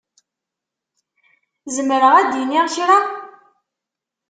Zemreɣ 1.75 2.13
ad 2.19 2.27
d-iniɣ 2.31 2.65
kra? 2.75 2.99